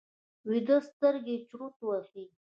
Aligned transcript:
ویده 0.49 0.77
سترګې 0.89 1.35
چورت 1.49 1.77
وهي 1.87 2.23